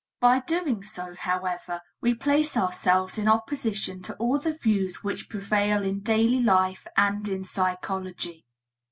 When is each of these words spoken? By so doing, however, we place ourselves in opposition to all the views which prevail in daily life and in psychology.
By 0.19 0.39
so 0.39 0.63
doing, 0.63 0.83
however, 1.19 1.79
we 2.01 2.15
place 2.15 2.57
ourselves 2.57 3.19
in 3.19 3.27
opposition 3.27 4.01
to 4.01 4.15
all 4.15 4.39
the 4.39 4.53
views 4.57 5.03
which 5.03 5.29
prevail 5.29 5.83
in 5.83 5.99
daily 5.99 6.41
life 6.41 6.87
and 6.97 7.27
in 7.27 7.43
psychology. 7.43 8.43